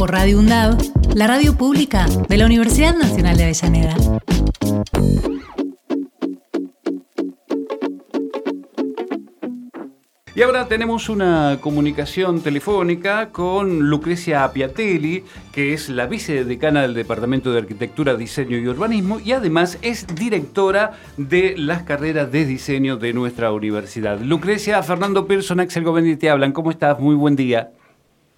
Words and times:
Por 0.00 0.12
Radio 0.12 0.38
UNDAV, 0.38 0.78
la 1.14 1.26
radio 1.26 1.58
pública 1.58 2.06
de 2.26 2.38
la 2.38 2.46
Universidad 2.46 2.96
Nacional 2.96 3.36
de 3.36 3.42
Avellaneda. 3.44 3.94
Y 10.34 10.40
ahora 10.40 10.68
tenemos 10.68 11.10
una 11.10 11.58
comunicación 11.60 12.40
telefónica 12.40 13.28
con 13.28 13.90
Lucrecia 13.90 14.42
Apiatelli, 14.42 15.22
que 15.52 15.74
es 15.74 15.90
la 15.90 16.06
vicedecana 16.06 16.80
del 16.80 16.94
Departamento 16.94 17.52
de 17.52 17.58
Arquitectura, 17.58 18.14
Diseño 18.14 18.56
y 18.56 18.68
Urbanismo 18.68 19.20
y 19.20 19.32
además 19.32 19.76
es 19.82 20.06
directora 20.14 20.92
de 21.18 21.56
las 21.58 21.82
carreras 21.82 22.32
de 22.32 22.46
diseño 22.46 22.96
de 22.96 23.12
nuestra 23.12 23.52
universidad. 23.52 24.18
Lucrecia, 24.18 24.82
Fernando 24.82 25.26
Pearson, 25.26 25.60
Axel 25.60 25.84
Govendi 25.84 26.16
te 26.16 26.30
hablan. 26.30 26.52
¿Cómo 26.52 26.70
estás? 26.70 26.98
Muy 26.98 27.16
buen 27.16 27.36
día. 27.36 27.72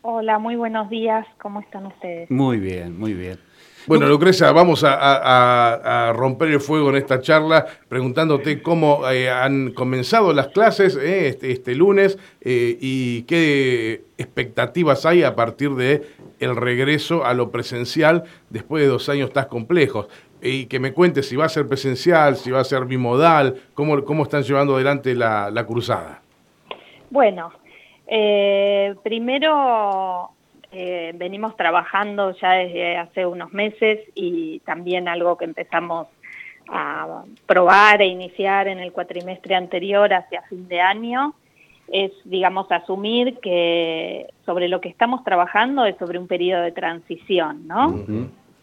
Hola, 0.03 0.39
muy 0.39 0.57
buenos 0.57 0.91
días. 0.91 1.27
¿Cómo 1.41 1.61
están 1.61 1.87
ustedes? 1.87 2.31
Muy 2.31 2.59
bien, 2.59 2.99
muy 2.99 3.15
bien. 3.15 3.39
Bueno, 3.87 4.07
Lucrecia, 4.07 4.53
vamos 4.53 4.85
a, 4.85 4.95
a- 4.95 6.09
a 6.09 6.13
romper 6.13 6.49
el 6.49 6.61
fuego 6.61 6.91
en 6.91 6.97
esta 6.97 7.21
charla 7.21 7.67
preguntándote 7.89 8.63
cómo 8.63 9.09
eh, 9.11 9.29
han 9.29 9.73
comenzado 9.73 10.33
las 10.33 10.49
clases 10.49 10.97
eh, 10.97 11.27
este, 11.29 11.51
este 11.51 11.75
lunes 11.75 12.17
eh, 12.43 12.77
y 12.81 13.23
qué 13.23 14.05
expectativas 14.19 15.05
hay 15.05 15.25
a 15.25 15.35
partir 15.35 15.71
de 15.75 16.03
el 16.39 16.55
regreso 16.55 17.25
a 17.25 17.35
lo 17.35 17.51
presencial 17.51 18.23
después 18.51 18.83
de 18.85 18.89
dos 18.89 19.09
años 19.09 19.33
tan 19.33 19.47
complejos. 19.47 20.07
Y 20.41 20.67
que 20.67 20.79
me 20.81 20.93
cuentes 20.93 21.29
si 21.29 21.35
va 21.37 21.45
a 21.47 21.49
ser 21.49 21.67
presencial, 21.69 22.37
si 22.37 22.51
va 22.53 22.61
a 22.61 22.65
ser 22.65 22.85
bimodal, 22.85 23.63
cómo, 23.75 24.05
cómo 24.05 24.25
están 24.25 24.43
llevando 24.43 24.75
adelante 24.77 25.15
la, 25.15 25.51
la 25.51 25.65
cruzada. 25.67 26.23
Bueno, 27.11 27.53
eh, 28.15 28.95
primero 29.03 30.33
eh, 30.71 31.13
venimos 31.15 31.57
trabajando 31.57 32.37
ya 32.37 32.53
desde 32.53 32.99
hace 32.99 33.25
unos 33.25 33.55
meses 33.55 34.01
y 34.15 34.61
también 34.67 35.09
algo 35.09 35.39
que 35.39 35.47
empezamos 35.47 36.09
a 36.69 37.25
probar 37.47 38.03
e 38.03 38.07
iniciar 38.09 38.69
en 38.69 38.81
el 38.81 38.93
cuatrimestre 38.93 39.55
anterior 39.55 40.13
hacia 40.13 40.43
fin 40.43 40.69
de 40.69 40.83
año 40.83 41.35
es, 41.91 42.13
digamos, 42.25 42.71
asumir 42.71 43.39
que 43.39 44.27
sobre 44.45 44.69
lo 44.69 44.83
que 44.83 44.91
estamos 44.91 45.25
trabajando 45.25 45.87
es 45.87 45.97
sobre 45.97 46.19
un 46.19 46.27
periodo 46.27 46.65
de 46.65 46.73
transición, 46.73 47.67
¿no? 47.67 48.05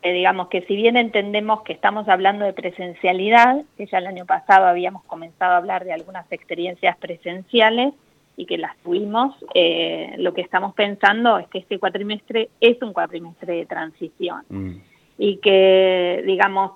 Eh, 0.03 0.13
digamos 0.13 0.49
que 0.49 0.61
si 0.61 0.75
bien 0.75 0.95
entendemos 0.95 1.63
que 1.63 1.73
estamos 1.73 2.07
hablando 2.07 2.45
de 2.45 2.53
presencialidad, 2.53 3.63
que 3.77 3.87
ya 3.87 3.97
el 3.97 4.05
año 4.05 4.27
pasado 4.27 4.67
habíamos 4.67 5.03
comenzado 5.05 5.53
a 5.53 5.57
hablar 5.57 5.85
de 5.85 5.93
algunas 5.93 6.31
experiencias 6.31 6.95
presenciales 6.97 7.95
y 8.39 8.45
que 8.45 8.57
las 8.57 8.77
tuvimos, 8.77 9.35
eh, 9.53 10.15
lo 10.17 10.33
que 10.33 10.39
estamos 10.39 10.73
pensando 10.73 11.37
es 11.39 11.47
que 11.49 11.57
este 11.57 11.77
cuatrimestre 11.77 12.49
es 12.61 12.81
un 12.81 12.93
cuatrimestre 12.93 13.53
de 13.53 13.65
transición 13.65 14.43
Mm. 14.47 14.75
y 15.17 15.37
que, 15.37 16.23
digamos, 16.25 16.71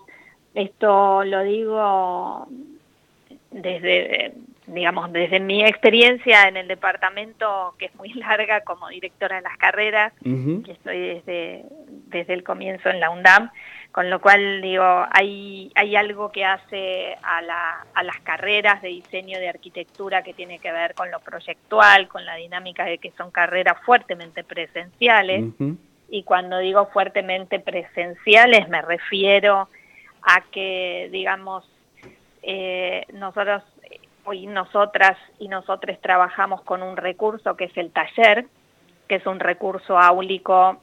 esto 0.53 1.23
lo 1.23 1.41
digo 1.44 2.47
desde, 3.50 4.34
digamos, 4.68 5.12
desde 5.12 5.40
mi 5.40 5.63
experiencia 5.63 6.47
en 6.47 6.57
el 6.57 6.68
departamento, 6.68 7.75
que 7.78 7.85
es 7.85 7.96
muy 7.96 8.09
larga 8.13 8.62
como 8.62 8.90
directora 8.90 9.38
de 9.38 9.41
las 9.41 9.57
carreras, 9.57 10.13
Ujú. 10.25 10.63
que 10.63 10.72
estoy 10.74 11.00
desde, 11.00 11.66
desde 12.07 12.34
el 12.34 12.44
comienzo 12.44 12.90
en 12.90 13.00
la 13.00 13.09
UNDAM, 13.09 13.52
con 13.91 14.09
lo 14.09 14.19
cual 14.22 14.62
digo, 14.62 15.06
hay, 15.12 15.72
hay 15.75 15.96
algo 15.96 16.31
que 16.31 16.44
hace 16.46 17.16
a, 17.22 17.41
la, 17.44 17.85
a 17.94 18.03
las 18.03 18.19
carreras 18.22 18.81
de 18.81 18.88
diseño 18.88 19.40
de 19.40 19.50
arquitectura 19.50 20.23
que 20.23 20.34
tiene 20.34 20.57
que 20.57 20.72
ver 20.72 20.96
con 20.96 21.12
lo 21.12 21.19
proyectual, 21.19 22.07
con 22.07 22.25
la 22.25 22.35
dinámica 22.35 22.85
de 22.85 22.97
que 22.97 23.12
son 23.12 23.29
carreras 23.29 23.78
fuertemente 23.85 24.44
presenciales, 24.44 25.46
y 26.09 26.23
cuando 26.23 26.57
digo 26.57 26.88
fuertemente 26.88 27.59
presenciales 27.59 28.68
me 28.68 28.81
refiero 28.81 29.69
a 30.23 30.41
que, 30.52 31.09
digamos, 31.12 31.69
eh, 32.41 33.06
nosotros, 33.13 33.63
hoy 34.25 34.47
nosotras 34.47 35.17
y 35.39 35.47
nosotros 35.47 35.97
trabajamos 36.01 36.61
con 36.61 36.81
un 36.84 36.97
recurso 36.97 37.56
que 37.56 37.66
es 37.66 37.78
el 37.78 37.91
taller, 37.91 38.45
que 39.07 39.16
es 39.16 39.25
un 39.25 39.39
recurso 39.39 39.97
áulico 39.97 40.81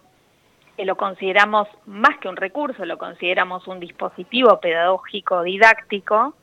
que 0.77 0.85
lo 0.85 0.97
consideramos 0.97 1.69
más 1.87 2.19
que 2.19 2.29
un 2.29 2.37
recurso, 2.37 2.85
lo 2.85 2.97
consideramos 2.97 3.67
un 3.69 3.81
dispositivo 3.81 4.61
pedagógico 4.61 5.43
didáctico 5.43 6.35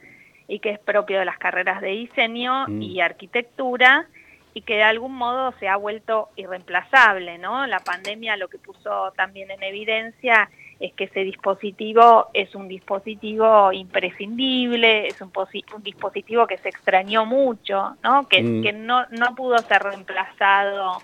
y 0.47 0.59
que 0.59 0.71
es 0.71 0.79
propio 0.79 1.19
de 1.19 1.25
las 1.25 1.37
carreras 1.37 1.81
de 1.81 1.89
diseño 1.89 2.67
Mm. 2.67 2.81
y 2.81 3.01
arquitectura 3.01 4.05
y 4.53 4.61
que 4.61 4.75
de 4.75 4.83
algún 4.83 5.13
modo 5.13 5.53
se 5.59 5.67
ha 5.67 5.75
vuelto 5.75 6.29
irreemplazable, 6.35 7.37
¿no? 7.37 7.67
La 7.67 7.79
pandemia 7.79 8.37
lo 8.37 8.47
que 8.47 8.57
puso 8.57 9.11
también 9.15 9.51
en 9.51 9.61
evidencia 9.61 10.49
es 10.79 10.93
que 10.93 11.05
ese 11.05 11.21
dispositivo 11.21 12.27
es 12.33 12.53
un 12.53 12.67
dispositivo 12.67 13.71
imprescindible, 13.71 15.07
es 15.07 15.19
un, 15.21 15.31
un 15.75 15.83
dispositivo 15.83 16.45
que 16.47 16.57
se 16.59 16.69
extrañó 16.69 17.25
mucho, 17.25 17.95
¿no? 18.03 18.27
Que, 18.27 18.43
Mm. 18.43 18.61
que 18.63 18.73
no, 18.73 19.05
no 19.09 19.35
pudo 19.35 19.57
ser 19.59 19.81
reemplazado 19.83 21.01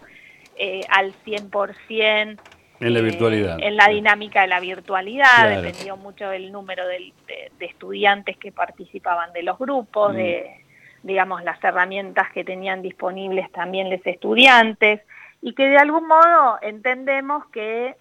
eh, 0.55 0.81
al 0.89 1.13
100% 1.25 2.37
En 2.79 2.93
la 2.93 2.99
eh, 2.99 3.01
virtualidad. 3.01 3.57
en 3.59 3.75
la 3.75 3.87
dinámica 3.87 4.41
de 4.41 4.47
la 4.47 4.59
virtualidad, 4.59 5.25
Claro. 5.47 5.61
dependió 5.63 5.97
mucho 5.97 6.29
del 6.29 6.51
número 6.51 6.85
de 6.87 7.11
estudiantes 7.59 8.37
que 8.37 8.51
participaban 8.51 9.33
de 9.33 9.41
los 9.43 9.57
grupos, 9.57 10.13
Mm. 10.13 10.17
de 10.17 10.59
digamos 11.01 11.43
las 11.43 11.61
herramientas 11.63 12.31
que 12.31 12.43
tenían 12.45 12.81
disponibles 12.81 13.51
también 13.51 13.89
los 13.89 13.99
estudiantes 14.05 15.01
y 15.41 15.53
que 15.53 15.67
de 15.67 15.77
algún 15.77 16.07
modo 16.07 16.59
entendemos 16.61 17.45
que 17.47 17.95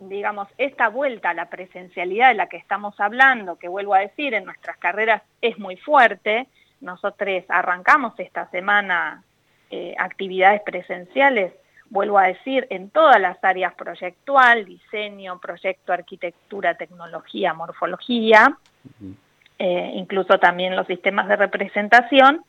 digamos 0.00 0.48
esta 0.58 0.88
vuelta 0.88 1.30
a 1.30 1.34
la 1.34 1.50
presencialidad 1.50 2.28
de 2.28 2.34
la 2.34 2.48
que 2.48 2.56
estamos 2.56 2.98
hablando, 2.98 3.56
que 3.56 3.68
vuelvo 3.68 3.94
a 3.94 4.00
decir 4.00 4.34
en 4.34 4.44
nuestras 4.44 4.76
carreras 4.78 5.22
es 5.40 5.58
muy 5.58 5.76
fuerte. 5.76 6.48
Nosotros 6.80 7.44
arrancamos 7.48 8.18
esta 8.18 8.48
semana 8.50 9.22
eh, 9.70 9.94
actividades 9.98 10.62
presenciales 10.62 11.52
vuelvo 11.90 12.18
a 12.18 12.28
decir, 12.28 12.66
en 12.70 12.88
todas 12.88 13.20
las 13.20 13.42
áreas 13.42 13.74
proyectual, 13.74 14.64
diseño, 14.64 15.38
proyecto, 15.40 15.92
arquitectura, 15.92 16.74
tecnología, 16.74 17.52
morfología, 17.52 18.56
eh, 19.58 19.90
incluso 19.94 20.38
también 20.38 20.76
los 20.76 20.86
sistemas 20.86 21.28
de 21.28 21.36
representación, 21.36 22.44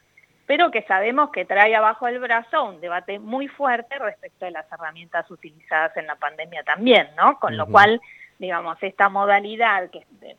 pero 0.51 0.69
que 0.69 0.81
sabemos 0.81 1.29
que 1.29 1.45
trae 1.45 1.73
abajo 1.73 2.09
el 2.09 2.19
brazo 2.19 2.65
un 2.65 2.81
debate 2.81 3.19
muy 3.19 3.47
fuerte 3.47 3.97
respecto 3.97 4.43
de 4.43 4.51
las 4.51 4.69
herramientas 4.69 5.31
utilizadas 5.31 5.95
en 5.95 6.07
la 6.07 6.17
pandemia 6.17 6.61
también, 6.63 7.07
¿no? 7.15 7.39
Con 7.39 7.55
lo 7.55 7.67
cual, 7.67 8.01
digamos, 8.37 8.75
esta 8.81 9.07
modalidad 9.07 9.89
que, 9.89 10.05
de, 10.19 10.35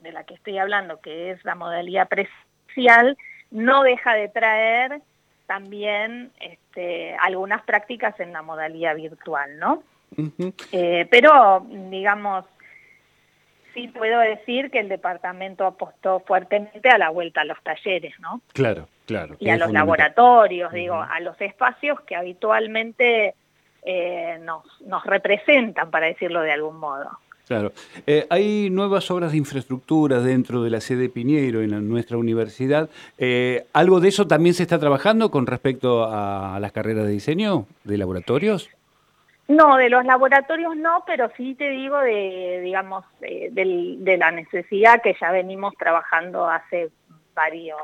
de 0.00 0.12
la 0.12 0.22
que 0.22 0.34
estoy 0.34 0.58
hablando, 0.58 1.00
que 1.00 1.32
es 1.32 1.44
la 1.44 1.56
modalidad 1.56 2.08
presencial, 2.08 3.18
no 3.50 3.82
deja 3.82 4.14
de 4.14 4.28
traer 4.28 5.00
también 5.48 6.30
este, 6.38 7.16
algunas 7.16 7.62
prácticas 7.62 8.20
en 8.20 8.32
la 8.32 8.42
modalidad 8.42 8.94
virtual, 8.94 9.58
¿no? 9.58 9.82
Eh, 10.70 11.08
pero, 11.10 11.66
digamos, 11.68 12.44
sí 13.74 13.88
puedo 13.88 14.20
decir 14.20 14.70
que 14.70 14.78
el 14.78 14.88
departamento 14.88 15.66
apostó 15.66 16.20
fuertemente 16.20 16.88
a 16.88 16.98
la 16.98 17.10
vuelta 17.10 17.40
a 17.40 17.44
los 17.44 17.60
talleres, 17.62 18.14
¿no? 18.20 18.40
Claro, 18.52 18.88
claro. 19.06 19.36
Y 19.38 19.48
a 19.50 19.56
los 19.56 19.72
laboratorios, 19.72 20.72
digo, 20.72 20.94
a 20.94 21.20
los 21.20 21.40
espacios 21.40 22.00
que 22.02 22.16
habitualmente 22.16 23.34
eh, 23.84 24.38
nos, 24.42 24.64
nos 24.82 25.04
representan, 25.04 25.90
para 25.90 26.06
decirlo 26.06 26.40
de 26.42 26.52
algún 26.52 26.76
modo. 26.78 27.08
Claro. 27.48 27.72
Eh, 28.06 28.26
hay 28.30 28.70
nuevas 28.70 29.10
obras 29.10 29.32
de 29.32 29.38
infraestructura 29.38 30.20
dentro 30.20 30.62
de 30.62 30.70
la 30.70 30.80
sede 30.80 31.08
Piñeiro 31.08 31.60
en 31.60 31.72
la- 31.72 31.80
nuestra 31.80 32.16
universidad. 32.16 32.88
Eh, 33.18 33.66
¿Algo 33.72 33.98
de 34.00 34.08
eso 34.08 34.26
también 34.26 34.54
se 34.54 34.62
está 34.62 34.78
trabajando 34.78 35.30
con 35.30 35.46
respecto 35.46 36.04
a 36.08 36.58
las 36.60 36.72
carreras 36.72 37.04
de 37.04 37.10
diseño 37.12 37.66
de 37.84 37.98
laboratorios? 37.98 38.70
No, 39.48 39.76
de 39.76 39.90
los 39.90 40.04
laboratorios 40.04 40.76
no, 40.76 41.02
pero 41.04 41.30
sí 41.36 41.54
te 41.56 41.68
digo 41.70 41.98
de, 41.98 42.60
digamos, 42.62 43.04
eh, 43.20 43.48
del- 43.50 44.02
de 44.04 44.16
la 44.16 44.30
necesidad 44.30 45.02
que 45.02 45.14
ya 45.20 45.32
venimos 45.32 45.74
trabajando 45.76 46.48
hace 46.48 46.88
varios, 47.34 47.80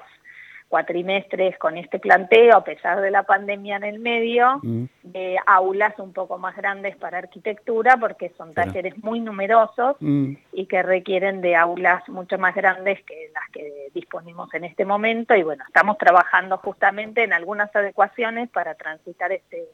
cuatrimestres 0.68 1.58
con 1.58 1.76
este 1.78 1.98
planteo, 1.98 2.56
a 2.56 2.64
pesar 2.64 3.00
de 3.00 3.10
la 3.10 3.22
pandemia 3.22 3.76
en 3.76 3.84
el 3.84 3.98
medio, 3.98 4.60
mm. 4.62 4.84
de 5.02 5.36
aulas 5.46 5.98
un 5.98 6.12
poco 6.12 6.38
más 6.38 6.54
grandes 6.56 6.96
para 6.96 7.18
arquitectura, 7.18 7.96
porque 7.98 8.32
son 8.36 8.52
talleres 8.52 9.02
muy 9.02 9.20
numerosos 9.20 9.96
mm. 10.00 10.34
y 10.52 10.66
que 10.66 10.82
requieren 10.82 11.40
de 11.40 11.56
aulas 11.56 12.06
mucho 12.08 12.38
más 12.38 12.54
grandes 12.54 13.02
que 13.04 13.30
las 13.32 13.48
que 13.50 13.88
disponemos 13.94 14.52
en 14.52 14.64
este 14.64 14.84
momento. 14.84 15.34
Y 15.34 15.42
bueno, 15.42 15.64
estamos 15.66 15.96
trabajando 15.96 16.58
justamente 16.58 17.24
en 17.24 17.32
algunas 17.32 17.74
adecuaciones 17.74 18.50
para 18.50 18.74
transitar 18.74 19.32
este, 19.32 19.64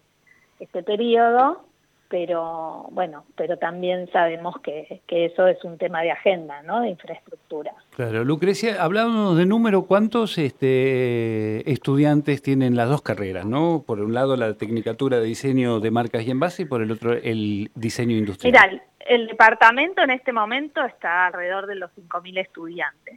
este 0.60 0.82
periodo 0.82 1.64
pero 2.08 2.86
bueno, 2.90 3.24
pero 3.36 3.56
también 3.56 4.08
sabemos 4.12 4.56
que, 4.60 5.02
eso 5.08 5.46
es 5.46 5.62
un 5.64 5.78
tema 5.78 6.02
de 6.02 6.10
agenda, 6.10 6.62
¿no? 6.62 6.80
De 6.80 6.88
infraestructura. 6.88 7.72
Claro, 7.96 8.24
Lucrecia, 8.24 8.82
hablábamos 8.82 9.36
de 9.36 9.46
número, 9.46 9.82
¿cuántos 9.82 10.38
este, 10.38 11.70
estudiantes 11.70 12.42
tienen 12.42 12.76
las 12.76 12.88
dos 12.88 13.02
carreras, 13.02 13.46
no? 13.46 13.84
Por 13.86 14.00
un 14.00 14.14
lado 14.14 14.36
la 14.36 14.54
Tecnicatura 14.54 15.18
de 15.18 15.24
Diseño 15.24 15.80
de 15.80 15.90
Marcas 15.90 16.26
y 16.26 16.30
Envase 16.30 16.62
y 16.62 16.66
por 16.66 16.82
el 16.82 16.90
otro 16.90 17.12
el 17.12 17.70
Diseño 17.74 18.16
Industrial. 18.16 18.52
Mira, 18.52 18.84
el 19.06 19.26
departamento 19.26 20.02
en 20.02 20.10
este 20.10 20.32
momento 20.32 20.84
está 20.84 21.26
alrededor 21.26 21.66
de 21.66 21.76
los 21.76 21.90
5.000 21.92 22.38
estudiantes. 22.38 23.16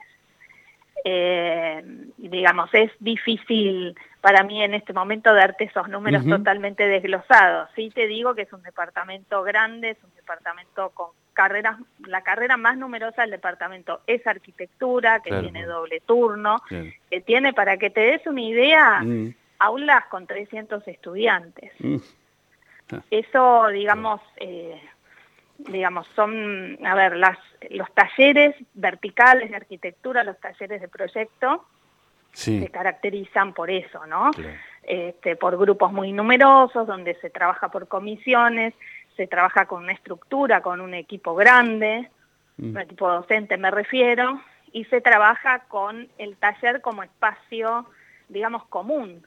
Eh, 1.09 1.83
digamos, 2.17 2.69
es 2.73 2.91
difícil 2.99 3.95
para 4.19 4.43
mí 4.43 4.61
en 4.61 4.73
este 4.73 4.91
momento 4.91 5.33
darte 5.33 5.63
esos 5.63 5.87
números 5.87 6.25
totalmente 6.25 6.85
desglosados. 6.85 7.69
Sí 7.77 7.91
te 7.95 8.07
digo 8.07 8.35
que 8.35 8.41
es 8.41 8.51
un 8.51 8.61
departamento 8.61 9.41
grande, 9.41 9.91
es 9.91 9.97
un 10.03 10.13
departamento 10.17 10.89
con 10.89 11.11
carreras, 11.31 11.77
la 12.05 12.23
carrera 12.23 12.57
más 12.57 12.77
numerosa 12.77 13.21
del 13.21 13.31
departamento 13.31 14.01
es 14.05 14.27
arquitectura, 14.27 15.21
que 15.21 15.29
tiene 15.29 15.65
doble 15.65 16.01
turno, 16.05 16.57
que 16.67 17.21
tiene, 17.21 17.53
para 17.53 17.77
que 17.77 17.89
te 17.89 18.01
des 18.01 18.27
una 18.27 18.41
idea, 18.41 18.99
mm. 19.01 19.33
aulas 19.59 20.07
con 20.07 20.27
300 20.27 20.85
estudiantes. 20.89 21.71
Mm. 21.79 21.97
Ah. 22.91 23.01
Eso, 23.09 23.67
digamos, 23.67 24.19
eh, 24.35 24.81
digamos, 25.57 26.07
son, 26.15 26.77
a 26.85 26.95
ver, 26.95 27.15
las, 27.15 27.37
los 27.69 27.91
talleres 27.93 28.55
verticales 28.73 29.49
de 29.49 29.55
arquitectura, 29.55 30.23
los 30.23 30.39
talleres 30.39 30.81
de 30.81 30.87
proyecto, 30.87 31.65
se 32.31 32.69
caracterizan 32.69 33.53
por 33.53 33.71
eso, 33.71 34.05
¿no? 34.05 34.29
Este, 34.83 35.35
por 35.35 35.57
grupos 35.57 35.91
muy 35.91 36.13
numerosos, 36.13 36.85
donde 36.85 37.15
se 37.15 37.31
trabaja 37.31 37.69
por 37.69 37.87
comisiones, 37.87 38.73
se 39.15 39.25
trabaja 39.25 39.65
con 39.65 39.83
una 39.83 39.93
estructura, 39.93 40.61
con 40.61 40.79
un 40.79 40.93
equipo 40.93 41.33
grande, 41.33 42.09
mm. 42.57 42.69
un 42.69 42.77
equipo 42.79 43.09
docente 43.09 43.57
me 43.57 43.71
refiero, 43.71 44.39
y 44.71 44.85
se 44.85 45.01
trabaja 45.01 45.59
con 45.67 46.07
el 46.19 46.37
taller 46.37 46.81
como 46.81 47.01
espacio, 47.01 47.87
digamos, 48.29 48.65
común. 48.67 49.25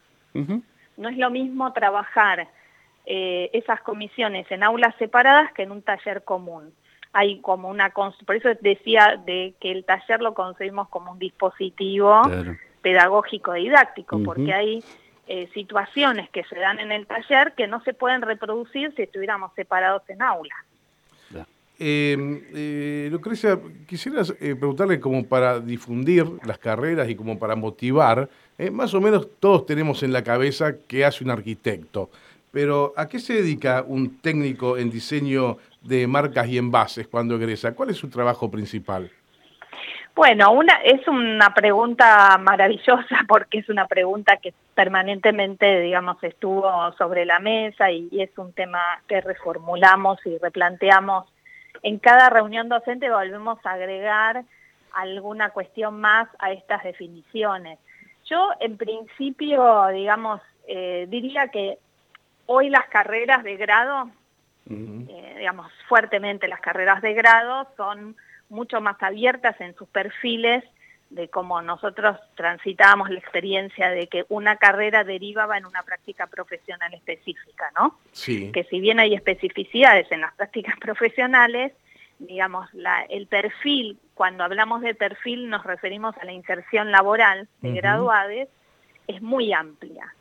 No 0.97 1.09
es 1.09 1.17
lo 1.17 1.31
mismo 1.31 1.73
trabajar 1.73 2.47
eh, 3.07 3.51
esas 3.53 3.81
comisiones 3.81 4.51
en 4.51 4.63
aulas 4.63 4.95
separadas 4.99 5.53
que 5.53 5.63
en 5.63 5.73
un 5.73 5.83
taller 5.83 6.23
común. 6.25 6.73
Hay 7.13 7.41
como 7.41 7.69
una... 7.69 7.91
Por 7.91 8.37
eso 8.37 8.49
decía 8.61 9.21
de 9.25 9.55
que 9.61 9.73
el 9.73 9.85
taller 9.85 10.21
lo 10.21 10.35
concebimos 10.35 10.89
como 10.89 11.13
un 11.13 11.19
dispositivo 11.19 12.23
pedagógico 12.83 13.55
didáctico, 13.55 14.23
porque 14.23 14.53
hay 14.53 14.85
eh, 15.27 15.49
situaciones 15.53 16.31
que 16.31 16.45
se 16.45 16.59
dan 16.59 16.79
en 16.79 16.93
el 16.93 17.07
taller 17.07 17.53
que 17.57 17.67
no 17.67 17.83
se 17.83 17.95
pueden 17.95 18.23
reproducir 18.23 18.95
si 18.95 19.03
estuviéramos 19.03 19.53
separados 19.55 20.03
en 20.09 20.23
aula. 20.23 20.55
Em, 21.83 22.43
eh, 22.53 23.09
Lucrecia, 23.11 23.59
quisiera 23.87 24.21
eh, 24.39 24.55
preguntarle 24.55 25.01
como 25.01 25.25
para 25.25 25.61
difundir 25.61 26.27
las 26.45 26.59
carreras 26.59 27.09
y 27.09 27.17
como 27.17 27.39
para 27.39 27.57
motivar, 27.57 28.29
eh, 28.59 28.71
más 28.71 28.93
o 28.93 29.01
menos 29.01 29.27
todos 29.41 29.65
tenemos 29.65 30.03
en 30.03 30.13
la 30.13 30.23
cabeza 30.23 30.75
qué 30.87 31.07
hace 31.07 31.25
un 31.25 31.31
arquitecto, 31.31 32.11
pero 32.51 32.93
¿a 32.97 33.09
qué 33.09 33.19
se 33.19 33.35
dedica 33.35 33.85
un 33.87 34.21
técnico 34.21 34.77
en 34.77 34.91
diseño 34.91 35.59
de 35.83 36.07
marcas 36.07 36.49
y 36.49 36.59
envases 36.59 37.09
cuando 37.09 37.37
egresa? 37.37 37.75
¿Cuál 37.75 37.91
es 37.91 37.97
su 37.97 38.09
trabajo 38.11 38.51
principal? 38.51 39.11
Bueno, 40.15 40.53
una, 40.53 40.75
es 40.85 41.07
una 41.09 41.55
pregunta 41.55 42.37
maravillosa 42.39 43.21
porque 43.29 43.59
es 43.59 43.69
una 43.69 43.87
pregunta 43.87 44.37
que 44.37 44.53
permanentemente, 44.75 45.81
digamos, 45.81 46.23
estuvo 46.23 46.93
sobre 46.99 47.25
la 47.25 47.39
mesa 47.39 47.91
y, 47.91 48.09
es 48.21 48.37
un 48.37 48.53
tema 48.53 48.81
que 49.09 49.21
reformulamos 49.21 50.19
y 50.27 50.37
replanteamos. 50.39 51.27
En 51.83 51.99
cada 51.99 52.29
reunión 52.29 52.69
docente 52.69 53.09
volvemos 53.09 53.65
a 53.65 53.73
agregar 53.73 54.45
alguna 54.93 55.51
cuestión 55.51 56.01
más 56.01 56.29
a 56.39 56.53
estas 56.53 56.83
definiciones. 56.83 57.79
Yo, 58.27 58.51
en 58.61 58.77
principio, 58.77 59.87
digamos, 59.89 60.41
eh, 60.67 61.07
diría 61.09 61.49
que 61.49 61.79
hoy 62.53 62.69
las 62.69 62.89
carreras 62.89 63.45
de 63.45 63.57
grado, 63.57 64.11
eh, 64.69 65.35
digamos, 65.39 65.73
fuertemente 65.89 66.49
las 66.49 66.61
carreras 66.61 67.01
de 67.01 67.15
grado 67.15 67.69
son 67.77 68.17
mucho 68.49 68.81
más 68.81 69.01
abiertas 69.05 69.61
en 69.61 69.77
sus 69.77 69.89
perfiles 69.89 70.65
de 71.11 71.29
cómo 71.29 71.63
nosotros 71.63 72.19
transitábamos 72.35 73.09
la 73.11 73.21
experiencia 73.21 73.91
de 73.91 74.09
que 74.09 74.25
una 74.29 74.57
carrera 74.57 75.05
derivaba 75.05 75.59
en 75.59 75.65
una 75.65 75.85
práctica 75.85 76.27
profesional 76.27 76.93
específica, 76.93 77.71
¿no? 77.79 78.01
Sí. 78.11 78.51
Que 78.51 78.65
si 78.65 78.81
bien 78.81 78.99
hay 78.99 79.15
especificidades 79.15 80.11
en 80.11 80.23
las 80.23 80.35
prácticas 80.35 80.75
profesionales, 80.81 81.73
digamos, 82.19 82.69
la, 82.75 83.03
el 83.03 83.29
perfil, 83.29 83.97
cuando 84.15 84.43
hablamos 84.43 84.83
de 84.83 84.97
perfil 84.97 85.49
nos 85.49 85.63
referimos 85.63 86.17
a 86.19 86.25
la 86.25 86.33
inserción 86.33 86.91
laboral 86.91 87.47
de 87.61 87.71
graduades, 87.75 88.49
es 89.07 89.23
muy 89.23 89.53
amplia. 89.53 90.13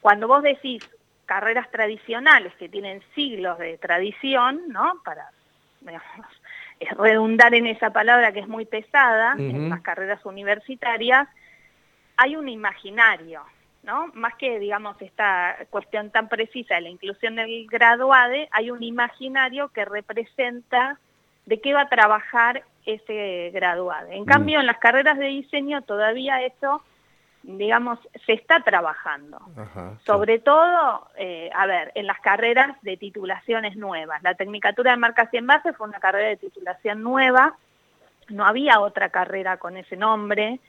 Cuando 0.00 0.28
vos 0.28 0.42
decís 0.42 0.88
carreras 1.28 1.70
tradicionales 1.70 2.54
que 2.54 2.70
tienen 2.70 3.02
siglos 3.14 3.58
de 3.58 3.76
tradición, 3.76 4.62
¿no? 4.68 4.94
Para, 5.04 5.30
digamos, 5.82 6.26
redundar 6.98 7.54
en 7.54 7.66
esa 7.66 7.90
palabra 7.90 8.32
que 8.32 8.40
es 8.40 8.48
muy 8.48 8.64
pesada, 8.64 9.34
en 9.38 9.68
las 9.68 9.82
carreras 9.82 10.24
universitarias, 10.24 11.28
hay 12.16 12.34
un 12.34 12.48
imaginario, 12.48 13.42
¿no? 13.82 14.06
Más 14.14 14.36
que, 14.36 14.58
digamos, 14.58 15.00
esta 15.02 15.58
cuestión 15.68 16.10
tan 16.10 16.30
precisa 16.30 16.76
de 16.76 16.80
la 16.80 16.88
inclusión 16.88 17.36
del 17.36 17.66
graduade, 17.66 18.48
hay 18.50 18.70
un 18.70 18.82
imaginario 18.82 19.68
que 19.68 19.84
representa 19.84 20.98
de 21.44 21.60
qué 21.60 21.74
va 21.74 21.82
a 21.82 21.88
trabajar 21.90 22.64
ese 22.86 23.50
graduade. 23.52 24.16
En 24.16 24.24
cambio, 24.24 24.60
en 24.60 24.66
las 24.66 24.78
carreras 24.78 25.18
de 25.18 25.26
diseño 25.26 25.82
todavía 25.82 26.42
eso 26.42 26.82
digamos, 27.42 27.98
se 28.26 28.32
está 28.32 28.60
trabajando. 28.60 29.38
Sobre 30.04 30.38
todo, 30.38 31.08
eh, 31.16 31.50
a 31.54 31.66
ver, 31.66 31.92
en 31.94 32.06
las 32.06 32.20
carreras 32.20 32.76
de 32.82 32.96
titulaciones 32.96 33.76
nuevas. 33.76 34.22
La 34.22 34.34
Tecnicatura 34.34 34.90
de 34.90 34.96
Marcas 34.96 35.28
y 35.32 35.38
Envases 35.38 35.76
fue 35.76 35.88
una 35.88 36.00
carrera 36.00 36.28
de 36.28 36.36
titulación 36.36 37.02
nueva, 37.02 37.56
no 38.28 38.44
había 38.44 38.80
otra 38.80 39.08
carrera 39.08 39.56
con 39.56 39.76
ese 39.76 39.96
nombre. 39.96 40.60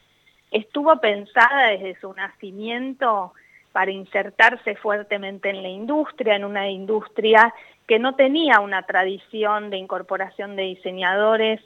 Estuvo 0.51 0.95
pensada 0.99 1.67
desde 1.67 1.99
su 1.99 2.13
nacimiento 2.13 3.33
para 3.71 3.91
insertarse 3.91 4.75
fuertemente 4.75 5.49
en 5.49 5.61
la 5.61 5.69
industria, 5.69 6.35
en 6.35 6.45
una 6.45 6.69
industria 6.69 7.53
que 7.87 7.99
no 7.99 8.15
tenía 8.15 8.59
una 8.59 8.83
tradición 8.83 9.69
de 9.69 9.77
incorporación 9.77 10.55
de 10.55 10.63
diseñadores 10.63 11.59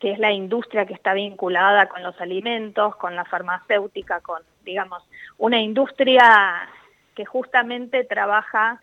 que 0.00 0.12
es 0.12 0.18
la 0.18 0.32
industria 0.32 0.86
que 0.86 0.94
está 0.94 1.12
vinculada 1.12 1.86
con 1.88 2.02
los 2.02 2.18
alimentos, 2.20 2.96
con 2.96 3.14
la 3.14 3.26
farmacéutica, 3.26 4.20
con, 4.20 4.42
digamos, 4.64 5.02
una 5.36 5.60
industria 5.60 6.68
que 7.14 7.26
justamente 7.26 8.04
trabaja 8.04 8.80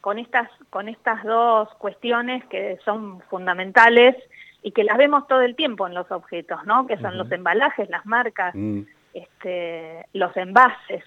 con 0.00 0.18
estas, 0.18 0.48
con 0.70 0.88
estas 0.88 1.24
dos 1.24 1.68
cuestiones 1.74 2.44
que 2.44 2.78
son 2.84 3.20
fundamentales 3.22 4.14
y 4.62 4.70
que 4.70 4.84
las 4.84 4.96
vemos 4.96 5.26
todo 5.26 5.42
el 5.42 5.56
tiempo 5.56 5.88
en 5.88 5.94
los 5.94 6.10
objetos, 6.12 6.64
¿no? 6.64 6.86
Que 6.86 6.98
son 6.98 7.18
los 7.18 7.30
embalajes, 7.32 7.90
las 7.90 8.06
marcas, 8.06 8.54
mm. 8.54 8.82
este, 9.12 10.06
los 10.12 10.36
envases. 10.36 11.04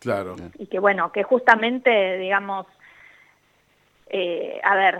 Claro. 0.00 0.34
Y 0.58 0.66
que 0.66 0.80
bueno, 0.80 1.12
que 1.12 1.22
justamente, 1.22 2.18
digamos, 2.18 2.66
eh, 4.08 4.60
a 4.64 4.74
ver, 4.74 4.98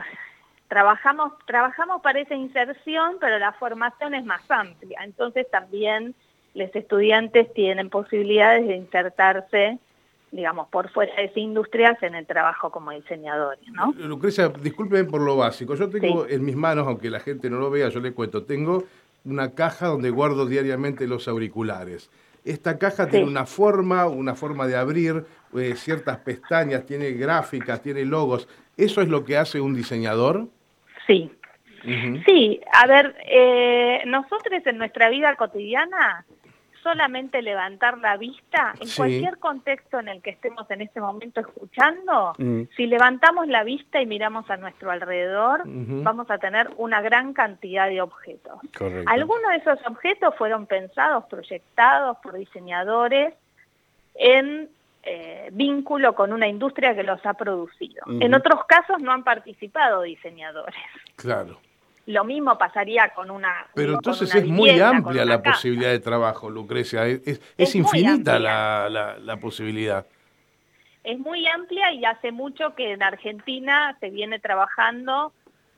trabajamos, 0.70 1.32
trabajamos 1.46 2.00
para 2.00 2.20
esa 2.20 2.36
inserción, 2.36 3.16
pero 3.20 3.38
la 3.38 3.52
formación 3.52 4.14
es 4.14 4.24
más 4.24 4.40
amplia. 4.48 5.00
Entonces 5.04 5.50
también 5.50 6.14
los 6.54 6.74
estudiantes 6.74 7.52
tienen 7.52 7.90
posibilidades 7.90 8.66
de 8.66 8.76
insertarse 8.76 9.78
digamos, 10.32 10.68
por 10.68 10.88
fuera 10.90 11.12
de 11.16 11.24
esas 11.24 11.36
industrias 11.38 12.00
en 12.04 12.14
el 12.14 12.24
trabajo 12.24 12.70
como 12.70 12.92
diseñadores, 12.92 13.66
¿no? 13.72 13.92
Lucrecia, 13.98 14.48
discúlpeme 14.48 15.02
por 15.02 15.20
lo 15.20 15.36
básico. 15.36 15.74
Yo 15.74 15.90
tengo 15.90 16.24
en 16.24 16.44
mis 16.44 16.54
manos, 16.54 16.86
aunque 16.86 17.10
la 17.10 17.18
gente 17.18 17.50
no 17.50 17.58
lo 17.58 17.68
vea, 17.68 17.88
yo 17.88 17.98
le 17.98 18.12
cuento, 18.12 18.44
tengo 18.44 18.84
una 19.24 19.56
caja 19.56 19.88
donde 19.88 20.10
guardo 20.10 20.46
diariamente 20.46 21.08
los 21.08 21.26
auriculares. 21.26 22.10
Esta 22.44 22.78
caja 22.78 23.08
tiene 23.08 23.26
una 23.26 23.44
forma, 23.44 24.06
una 24.06 24.36
forma 24.36 24.68
de 24.68 24.76
abrir, 24.76 25.24
eh, 25.56 25.74
ciertas 25.74 26.18
pestañas, 26.18 26.86
tiene 26.86 27.10
gráficas, 27.10 27.82
tiene 27.82 28.04
logos. 28.04 28.46
¿Eso 28.76 29.02
es 29.02 29.08
lo 29.08 29.24
que 29.24 29.36
hace 29.36 29.60
un 29.60 29.74
diseñador? 29.74 30.46
Sí. 31.10 31.30
Sí, 32.26 32.60
a 32.72 32.86
ver, 32.86 33.16
eh, 33.26 34.02
nosotros 34.06 34.60
en 34.66 34.76
nuestra 34.78 35.08
vida 35.08 35.34
cotidiana 35.34 36.24
solamente 36.82 37.42
levantar 37.42 37.98
la 37.98 38.16
vista, 38.16 38.74
en 38.80 38.86
Sí. 38.86 38.96
cualquier 38.96 39.38
contexto 39.38 39.98
en 39.98 40.08
el 40.08 40.22
que 40.22 40.30
estemos 40.30 40.70
en 40.70 40.82
este 40.82 41.00
momento 41.00 41.40
escuchando, 41.40 42.34
Mm. 42.38 42.62
si 42.76 42.86
levantamos 42.86 43.48
la 43.48 43.64
vista 43.64 44.00
y 44.00 44.06
miramos 44.06 44.48
a 44.50 44.56
nuestro 44.56 44.90
alrededor, 44.90 45.62
vamos 45.66 46.30
a 46.30 46.38
tener 46.38 46.70
una 46.76 47.00
gran 47.02 47.32
cantidad 47.34 47.88
de 47.88 48.00
objetos. 48.02 48.60
Correcto. 48.78 49.10
Algunos 49.10 49.50
de 49.50 49.56
esos 49.56 49.78
objetos 49.86 50.34
fueron 50.36 50.66
pensados, 50.66 51.24
proyectados 51.26 52.16
por 52.22 52.34
diseñadores 52.34 53.34
en 54.14 54.68
eh, 55.02 55.48
vínculo 55.52 56.14
con 56.14 56.32
una 56.32 56.46
industria 56.46 56.94
que 56.94 57.02
los 57.02 57.24
ha 57.24 57.34
producido. 57.34 58.02
En 58.20 58.34
otros 58.34 58.64
casos 58.66 59.00
no 59.00 59.12
han 59.12 59.24
participado 59.24 60.02
diseñadores. 60.02 60.74
Claro. 61.16 61.58
Lo 62.06 62.24
mismo 62.24 62.58
pasaría 62.58 63.10
con 63.10 63.30
una. 63.30 63.66
Pero 63.74 63.92
entonces 63.94 64.30
una 64.34 64.40
es 64.40 64.46
muy 64.48 64.70
vivienda, 64.70 64.88
amplia 64.96 65.24
la 65.24 65.40
casa. 65.42 65.54
posibilidad 65.56 65.90
de 65.90 66.00
trabajo, 66.00 66.50
Lucrecia. 66.50 67.06
Es, 67.06 67.20
es- 67.26 67.38
Es 67.56 67.68
es 67.68 67.74
muy 67.76 68.00
infinita 68.00 68.38
la, 68.38 68.88
la- 68.90 69.18
la 69.18 69.36
posibilidad. 69.36 70.06
Es 71.04 71.18
muy 71.18 71.46
amplia 71.46 71.92
y 71.92 72.04
hace 72.04 72.30
mucho 72.32 72.74
que 72.74 72.92
en 72.92 73.02
Argentina 73.02 73.96
se 74.00 74.10
viene 74.10 74.38
trabajando 74.38 75.32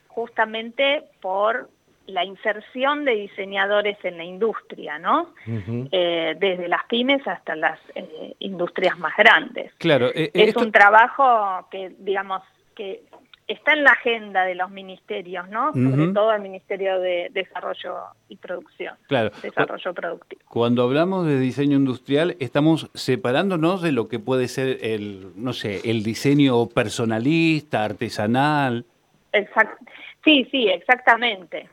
justamente 0.08 1.04
por 1.20 1.70
la 2.12 2.25
inserción 2.25 3.04
de 3.04 3.12
diseñadores 3.14 3.97
en 4.04 4.16
la 4.19 4.25
industria, 4.25 4.99
¿no? 4.99 5.35
Eh, 5.47 6.37
desde 6.38 6.69
las 6.69 6.85
pymes 6.85 7.26
hasta 7.26 7.57
las 7.57 7.78
eh, 7.95 8.35
industrias 8.38 8.99
más 8.99 9.16
grandes. 9.16 9.73
Claro, 9.78 10.09
eh, 10.14 10.31
Es 10.35 10.49
esto- 10.49 10.61
un 10.61 10.73
trabajo 10.73 11.66
que, 11.71 11.92
digamos, 11.99 12.42
que 12.75 13.02
está 13.49 13.73
en 13.73 13.85
la 13.85 13.90
agenda 13.90 14.45
de 14.45 14.54
los 14.54 14.71
ministerios, 14.71 15.49
¿no? 15.50 15.73
Sobre 15.73 16.12
todo 16.14 16.33
el 16.33 16.40
Ministerio 16.42 17.00
de 17.00 17.28
Desarrollo 17.33 17.97
y 18.28 18.37
Producción, 18.37 18.95
claro. 19.09 19.31
Desarrollo 19.42 19.92
Productivo. 19.92 20.40
Cuando 20.49 20.85
hablamos 20.85 21.26
de 21.26 21.38
diseño 21.38 21.76
industrial, 21.76 22.37
estamos 22.40 22.88
separándonos 22.95 23.83
de 23.83 23.92
lo 23.92 24.09
que 24.09 24.19
puede 24.21 24.49
ser 24.49 24.78
el, 24.83 25.33
no 25.37 25.52
sé, 25.52 25.81
el 25.90 26.02
diseño 26.02 26.66
personalista, 26.69 27.85
artesanal. 27.85 28.85
Exact 29.33 29.78
sí, 30.25 30.47
sí, 30.50 30.69
exactamente. 30.69 31.69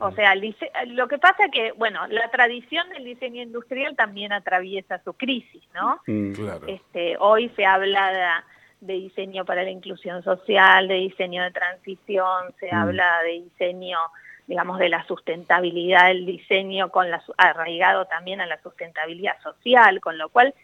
O 0.00 0.12
sea, 0.12 0.32
el 0.32 0.40
dise- 0.40 0.70
lo 0.86 1.08
que 1.08 1.18
pasa 1.18 1.48
que, 1.52 1.72
bueno, 1.72 2.06
la 2.08 2.30
tradición 2.30 2.88
del 2.90 3.04
diseño 3.04 3.42
industrial 3.42 3.96
también 3.96 4.32
atraviesa 4.32 5.02
su 5.02 5.12
crisis, 5.14 5.62
¿no? 5.74 6.00
Mm. 6.06 6.32
Claro. 6.32 6.66
Este, 6.68 7.16
hoy 7.18 7.48
se 7.56 7.64
habla 7.66 8.42
de, 8.80 8.86
de 8.86 9.00
diseño 9.00 9.44
para 9.44 9.62
la 9.64 9.70
inclusión 9.70 10.22
social, 10.22 10.86
de 10.88 10.94
diseño 10.94 11.42
de 11.42 11.50
transición, 11.50 12.54
se 12.60 12.70
Mm. 12.72 12.74
habla 12.74 13.22
de 13.24 13.42
diseño, 13.42 13.98
digamos, 14.46 14.78
de 14.78 14.88
la 14.88 15.04
sustentabilidad 15.04 16.06
del 16.08 16.26
diseño, 16.26 16.90
con 16.90 17.10
la, 17.10 17.22
arraigado 17.36 18.04
también 18.06 18.40
a 18.40 18.46
la 18.46 18.60
sustentabilidad 18.62 19.40
social, 19.42 20.00
con 20.00 20.16
lo 20.16 20.28
cual 20.28 20.54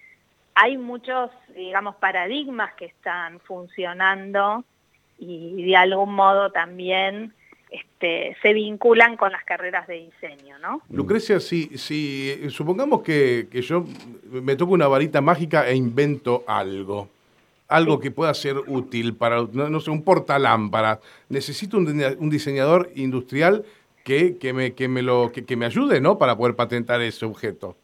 hay 0.55 0.77
muchos, 0.79 1.31
digamos, 1.57 1.97
paradigmas 1.97 2.73
que 2.75 2.85
están 2.85 3.41
funcionando 3.41 4.65
y 5.19 5.65
de 5.65 5.77
algún 5.77 6.15
modo 6.15 6.51
también 6.51 7.35
este, 7.75 8.37
se 8.41 8.53
vinculan 8.53 9.17
con 9.17 9.33
las 9.33 9.45
carreras 9.45 9.87
de 9.87 9.95
diseño, 9.95 10.59
¿no? 10.59 10.83
Lucrecia, 10.91 11.41
si, 11.41 11.77
si 11.77 12.31
eh, 12.31 12.51
supongamos 12.51 13.03
que, 13.03 13.49
que 13.51 13.63
yo 13.63 13.85
me 14.31 14.55
toco 14.55 14.75
una 14.75 14.87
varita 14.87 15.21
mágica 15.21 15.69
e 15.69 15.75
invento 15.75 16.45
algo, 16.47 17.09
algo 17.69 17.99
que 17.99 18.11
pueda 18.11 18.33
ser 18.35 18.59
útil 18.67 19.15
para, 19.15 19.43
no, 19.53 19.69
no 19.69 19.81
sé, 19.81 19.91
un 19.91 20.03
portalámpara, 20.03 21.01
necesito 21.29 21.77
un, 21.79 21.89
un 22.19 22.31
diseñador 22.31 22.91
industrial 22.95 23.65
que, 24.05 24.37
que, 24.39 24.53
me, 24.53 24.75
que, 24.75 24.87
me 24.87 25.03
lo, 25.03 25.33
que, 25.33 25.45
que 25.45 25.57
me 25.57 25.67
ayude, 25.67 26.01
¿no? 26.01 26.17
Para 26.17 26.37
poder 26.37 26.55
patentar 26.55 27.01
ese 27.01 27.25
objeto. 27.25 27.77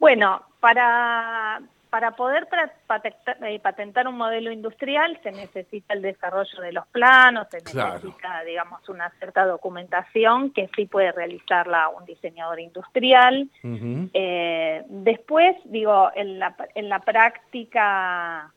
Bueno, 0.00 0.42
para, 0.60 1.60
para 1.90 2.12
poder 2.12 2.48
patentar, 2.86 3.42
eh, 3.44 3.58
patentar 3.60 4.06
un 4.08 4.16
modelo 4.16 4.52
industrial 4.52 5.18
se 5.22 5.32
necesita 5.32 5.94
el 5.94 6.02
desarrollo 6.02 6.60
de 6.60 6.72
los 6.72 6.86
planos, 6.88 7.46
se 7.50 7.58
Claro. 7.62 7.94
necesita, 7.94 8.42
digamos, 8.44 8.86
una 8.88 9.10
cierta 9.18 9.46
documentación 9.46 10.52
que 10.52 10.68
sí 10.76 10.86
puede 10.86 11.12
realizarla 11.12 11.88
un 11.88 12.04
diseñador 12.04 12.60
industrial. 12.60 13.48
Eh, 14.12 14.84
después, 14.88 15.56
digo, 15.64 16.10
en 16.14 16.38
la, 16.38 16.54
en 16.74 16.88
la 16.88 16.98
práctica 17.00 18.52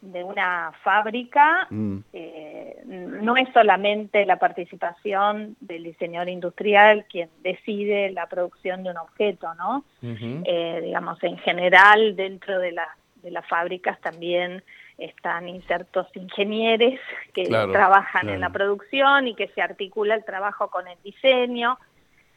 de 0.00 0.24
una 0.24 0.72
fábrica, 0.82 1.66
Mm. 1.70 1.98
eh, 2.14 2.82
no 2.86 3.36
es 3.36 3.48
solamente 3.52 4.24
la 4.24 4.38
participación 4.38 5.56
del 5.60 5.82
diseñador 5.84 6.28
industrial 6.30 7.04
quien 7.10 7.28
decide 7.42 8.10
la 8.10 8.26
producción 8.26 8.82
de 8.82 8.90
un 8.90 8.96
objeto, 8.96 9.52
¿no? 9.54 9.84
Eh, 10.02 10.80
digamos, 10.82 11.22
en 11.22 11.36
general, 11.38 12.16
dentro 12.16 12.58
de, 12.58 12.72
la- 12.72 12.96
de 13.16 13.30
las 13.30 13.46
fábricas 13.46 14.00
también 14.00 14.62
están 14.96 15.48
insertos 15.48 16.06
ingenieros 16.14 16.98
que 17.34 17.44
Claro, 17.44 17.72
trabajan 17.72 18.22
claro. 18.22 18.34
en 18.34 18.40
la 18.40 18.50
producción 18.50 19.28
y 19.28 19.34
que 19.34 19.48
se 19.48 19.60
articula 19.62 20.14
el 20.14 20.24
trabajo 20.24 20.68
con 20.70 20.88
el 20.88 20.96
diseño. 21.04 21.78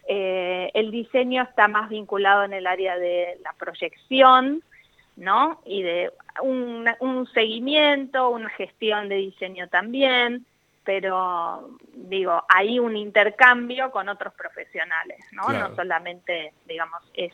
Eh, 0.07 0.69
el 0.73 0.91
diseño 0.91 1.43
está 1.43 1.69
más 1.69 1.89
vinculado 1.89 2.43
en 2.43 2.51
el 2.53 2.67
área 2.67 2.97
de 2.97 3.37
la 3.43 3.53
proyección, 3.53 4.61
¿no? 5.15 5.61
Y 5.65 5.83
de 5.83 6.11
un, 6.41 6.89
un 6.99 7.27
seguimiento, 7.33 8.29
una 8.29 8.49
gestión 8.49 9.09
de 9.09 9.15
diseño 9.15 9.67
también, 9.69 10.45
pero 10.83 11.69
digo, 11.93 12.43
hay 12.49 12.79
un 12.79 12.97
intercambio 12.97 13.91
con 13.91 14.09
otros 14.09 14.33
profesionales, 14.33 15.19
¿no? 15.31 15.43
Claro. 15.43 15.69
No 15.69 15.75
solamente, 15.75 16.53
digamos, 16.65 17.01
es 17.13 17.33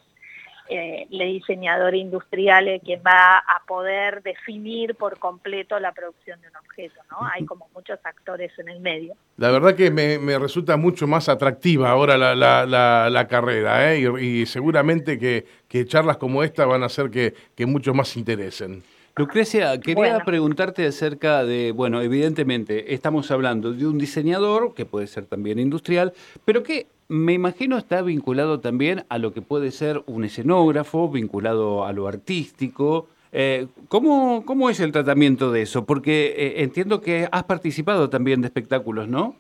eh, 0.69 1.07
el 1.11 1.19
diseñador 1.33 1.95
industrial 1.95 2.67
el 2.67 2.79
quien 2.81 3.01
va 3.05 3.39
a 3.39 3.63
poder 3.67 4.21
definir 4.21 4.95
por 4.95 5.17
completo 5.17 5.79
la 5.79 5.91
producción 5.91 6.39
de 6.41 6.47
un 6.47 6.55
objeto, 6.57 7.01
¿no? 7.09 7.27
Hay 7.33 7.45
como 7.45 7.67
muchos 7.73 7.99
actores 8.03 8.51
en 8.59 8.69
el 8.69 8.79
medio. 8.79 9.15
La 9.38 9.49
verdad 9.49 9.75
que 9.75 9.89
me, 9.89 10.38
resulta 10.38 10.77
mucho 10.77 11.07
más 11.07 11.27
atractiva 11.27 11.89
ahora 11.89 12.17
la, 12.17 12.35
la, 12.35 13.09
la, 13.09 13.27
carrera, 13.27 13.91
¿eh? 13.91 13.99
y, 13.99 14.41
y 14.41 14.45
seguramente 14.45 15.17
que, 15.17 15.45
que 15.67 15.85
charlas 15.85 16.17
como 16.17 16.43
esta 16.43 16.65
van 16.65 16.83
a 16.83 16.85
hacer 16.85 17.09
que, 17.09 17.33
que 17.55 17.65
muchos 17.65 17.95
más 17.95 18.09
se 18.09 18.19
interesen. 18.19 18.83
Lucrecia, 19.19 19.77
quería 19.81 19.95
Bueno. 20.13 20.25
preguntarte 20.25 20.88
acerca 20.88 21.43
de, 21.43 21.73
bueno, 21.73 22.01
evidentemente 22.01 22.93
estamos 22.93 23.29
hablando 23.31 23.73
de 23.73 23.85
un 23.85 23.97
diseñador, 23.97 24.73
que 24.73 24.85
puede 24.85 25.07
ser 25.07 25.25
también 25.25 25.59
industrial, 25.59 26.13
pero 26.45 26.63
que 26.63 26.88
me 27.09 27.33
imagino 27.33 27.77
está 27.77 28.01
vinculado 28.01 28.61
también 28.61 29.03
a 29.09 29.17
lo 29.17 29.33
que 29.33 29.41
puede 29.41 29.71
ser 29.71 30.01
un 30.05 30.23
escenógrafo, 30.23 31.09
vinculado 31.09 31.83
a 31.83 31.91
lo 31.91 32.07
artístico. 32.07 33.09
Eh, 33.33 33.67
¿cómo, 33.89 34.45
¿Cómo 34.45 34.69
es 34.69 34.79
el 34.79 34.93
tratamiento 34.93 35.51
de 35.51 35.63
eso? 35.63 35.85
Porque 35.85 36.33
eh, 36.38 36.63
entiendo 36.63 37.01
que 37.01 37.27
has 37.29 37.43
participado 37.43 38.09
también 38.09 38.39
de 38.39 38.47
espectáculos, 38.47 39.09
¿no? 39.09 39.35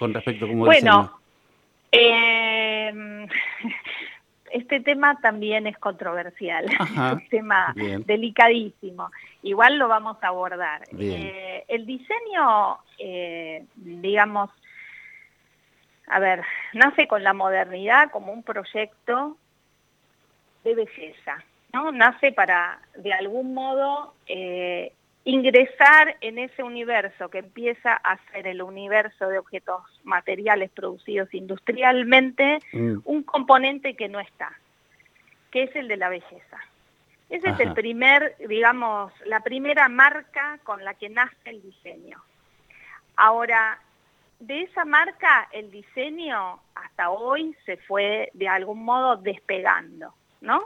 Con 0.00 0.12
respecto 0.12 0.46
a 0.46 0.48
cómo 0.48 0.64
Bueno, 0.64 1.16
eh, 1.92 2.92
este 4.52 4.80
tema 4.80 5.18
también 5.20 5.66
es 5.66 5.78
controversial, 5.78 6.66
Ajá, 6.78 7.08
es 7.08 7.12
un 7.14 7.28
tema 7.28 7.72
bien. 7.74 8.04
delicadísimo. 8.06 9.10
Igual 9.42 9.78
lo 9.78 9.88
vamos 9.88 10.16
a 10.22 10.28
abordar. 10.28 10.82
Eh, 10.98 11.64
el 11.68 11.86
diseño, 11.86 12.78
eh, 12.98 13.64
digamos, 13.76 14.50
a 16.06 16.18
ver, 16.18 16.42
nace 16.74 17.06
con 17.06 17.22
la 17.22 17.32
modernidad 17.32 18.10
como 18.10 18.32
un 18.32 18.42
proyecto 18.42 19.36
de 20.64 20.74
belleza, 20.74 21.42
¿no? 21.72 21.92
Nace 21.92 22.32
para, 22.32 22.80
de 22.96 23.12
algún 23.12 23.54
modo, 23.54 24.14
eh, 24.26 24.92
ingresar 25.30 26.16
en 26.20 26.38
ese 26.38 26.62
universo 26.62 27.28
que 27.28 27.38
empieza 27.38 27.94
a 27.94 28.18
ser 28.32 28.46
el 28.46 28.62
universo 28.62 29.28
de 29.28 29.38
objetos 29.38 29.82
materiales 30.04 30.70
producidos 30.70 31.32
industrialmente, 31.32 32.58
Mm, 32.72 32.98
un 33.04 33.22
componente 33.22 33.94
que 33.94 34.08
no 34.08 34.20
está, 34.20 34.52
que 35.50 35.64
es 35.64 35.76
el 35.76 35.88
de 35.88 35.96
la 35.96 36.08
belleza. 36.08 36.58
Ese 37.28 37.48
es 37.50 37.60
el 37.60 37.74
primer, 37.74 38.36
digamos, 38.48 39.12
la 39.24 39.40
primera 39.40 39.88
marca 39.88 40.58
con 40.64 40.84
la 40.84 40.94
que 40.94 41.08
nace 41.08 41.36
el 41.44 41.62
diseño. 41.62 42.18
Ahora, 43.16 43.78
de 44.40 44.62
esa 44.62 44.84
marca, 44.84 45.48
el 45.52 45.70
diseño 45.70 46.60
hasta 46.74 47.10
hoy 47.10 47.54
se 47.66 47.76
fue 47.76 48.30
de 48.34 48.48
algún 48.48 48.84
modo 48.84 49.16
despegando, 49.16 50.12
¿no? 50.40 50.64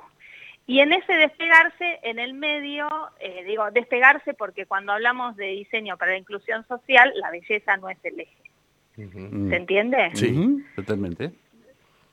Y 0.67 0.81
en 0.81 0.93
ese 0.93 1.13
despegarse, 1.13 2.01
en 2.03 2.19
el 2.19 2.33
medio, 2.33 2.89
eh, 3.21 3.45
digo, 3.45 3.71
despegarse 3.71 4.33
porque 4.33 4.65
cuando 4.65 4.93
hablamos 4.93 5.37
de 5.37 5.49
diseño 5.49 5.99
para 5.99 6.13
la 6.13 6.19
inclusión 6.19 6.67
social, 6.67 7.13
la 7.17 7.31
belleza 7.31 7.77
no 7.77 7.91
es 7.91 7.99
el 8.03 8.21
eje. 8.21 8.51
mm. 8.97 9.51
¿Se 9.51 9.57
entiende? 9.57 10.11
Sí. 10.15 10.65
Totalmente. 10.75 11.33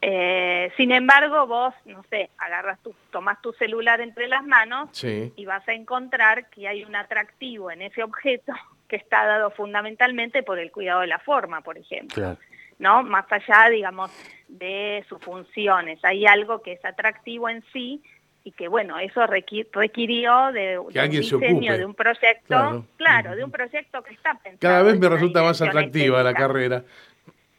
Eh, 0.02 0.72
sin 0.78 0.92
embargo, 0.92 1.46
vos, 1.46 1.74
no 1.86 2.04
sé, 2.10 2.30
agarras 2.40 2.80
tu, 2.82 2.94
tomás 3.12 3.40
tu 3.42 3.54
celular 3.54 4.02
entre 4.02 4.28
las 4.28 4.44
manos 4.44 4.90
Sí. 4.94 5.32
y 5.36 5.46
vas 5.46 5.66
a 5.68 5.74
encontrar 5.74 6.50
que 6.50 6.68
hay 6.68 6.84
un 6.84 6.96
atractivo 6.96 7.70
en 7.72 7.84
ese 7.84 8.04
objeto 8.04 8.52
que 8.90 8.96
está 8.96 9.26
dado 9.26 9.52
fundamentalmente 9.52 10.44
por 10.44 10.60
el 10.60 10.72
cuidado 10.72 11.02
de 11.02 11.08
la 11.08 11.20
forma, 11.20 11.62
por 11.62 11.78
ejemplo. 11.78 12.16
Claro. 12.16 12.38
¿no? 12.80 13.04
Más 13.04 13.32
allá, 13.32 13.70
digamos, 13.70 14.12
de 14.48 15.06
sus 15.08 15.22
funciones. 15.22 16.04
Hay 16.04 16.26
algo 16.26 16.64
que 16.64 16.74
es 16.74 16.84
atractivo 16.84 17.48
en 17.48 17.64
sí 17.72 18.02
y 18.44 18.52
que 18.52 18.68
bueno, 18.68 18.98
eso 18.98 19.26
requirió 19.28 20.52
de, 20.52 20.80
un 20.80 20.92
diseño, 21.10 21.78
de 21.78 21.86
un 21.86 21.94
proyecto, 21.94 22.86
claro, 22.98 23.36
de 23.36 23.44
un 23.44 23.52
proyecto 23.52 24.02
que 24.02 24.14
está 24.14 24.34
pensado. 24.36 24.60
Cada 24.60 24.84
vez 24.84 25.00
me 25.00 25.10
resulta 25.10 25.44
más 25.44 25.62
atractiva 25.62 26.24
la 26.24 26.34
carrera. 26.34 26.84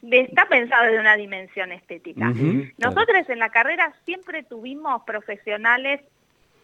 está 0.03 0.47
pensado 0.47 0.91
de 0.91 0.99
una 0.99 1.17
dimensión 1.17 1.71
estética. 1.71 2.33
Nosotros 2.79 3.29
en 3.29 3.39
la 3.39 3.51
carrera 3.51 3.93
siempre 4.05 4.43
tuvimos 4.43 5.03
profesionales 5.05 6.01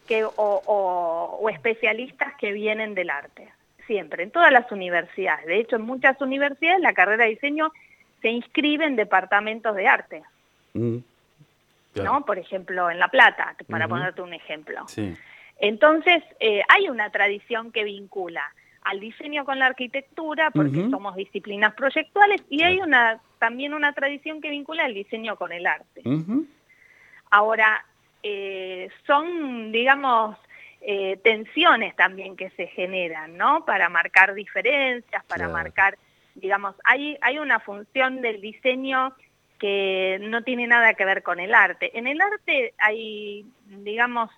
que, 0.07 0.25
o, 0.25 1.49
especialistas 1.49 2.33
que 2.35 2.51
vienen 2.51 2.95
del 2.95 3.09
arte, 3.11 3.47
siempre, 3.87 4.23
en 4.23 4.31
todas 4.31 4.51
las 4.51 4.69
universidades. 4.71 5.45
De 5.45 5.59
hecho, 5.59 5.77
en 5.77 5.83
muchas 5.83 6.19
universidades 6.19 6.81
la 6.81 6.93
carrera 6.93 7.23
de 7.23 7.31
diseño 7.31 7.71
se 8.21 8.29
inscribe 8.29 8.85
en 8.85 8.97
departamentos 8.97 9.73
de 9.75 9.87
arte. 9.87 10.23
¿No? 11.95 12.25
Por 12.25 12.39
ejemplo, 12.39 12.89
en 12.89 12.99
La 12.99 13.07
Plata, 13.07 13.55
para 13.69 13.87
ponerte 13.87 14.21
un 14.21 14.33
ejemplo. 14.33 14.85
Entonces, 15.59 16.23
eh, 16.39 16.61
hay 16.69 16.89
una 16.89 17.09
tradición 17.09 17.71
que 17.71 17.83
vincula 17.83 18.43
al 18.83 18.99
diseño 18.99 19.43
con 19.45 19.59
la 19.59 19.67
arquitectura, 19.67 20.51
porque 20.51 20.89
somos 20.89 21.15
disciplinas 21.15 21.73
proyectuales, 21.73 22.41
y 22.49 22.63
hay 22.63 22.79
una 22.79 23.19
también 23.39 23.73
una 23.73 23.93
tradición 23.93 24.41
que 24.41 24.49
vincula 24.49 24.85
el 24.85 24.93
diseño 24.93 25.35
con 25.35 25.51
el 25.51 25.65
arte. 25.65 26.01
Ahora, 27.31 27.85
eh, 28.23 28.89
son, 29.05 29.71
digamos, 29.71 30.37
eh, 30.81 31.17
tensiones 31.23 31.95
también 31.95 32.35
que 32.35 32.49
se 32.51 32.67
generan, 32.67 33.37
¿no? 33.37 33.65
Para 33.65 33.89
marcar 33.89 34.33
diferencias, 34.33 35.23
para 35.25 35.47
marcar, 35.47 35.97
digamos, 36.35 36.75
hay, 36.83 37.17
hay 37.21 37.39
una 37.39 37.59
función 37.59 38.21
del 38.21 38.41
diseño 38.41 39.13
que 39.59 40.17
no 40.21 40.43
tiene 40.43 40.65
nada 40.65 40.93
que 40.93 41.05
ver 41.05 41.21
con 41.21 41.39
el 41.39 41.53
arte. 41.53 41.97
En 41.97 42.07
el 42.07 42.19
arte 42.21 42.73
hay, 42.79 43.45
digamos, 43.67 44.31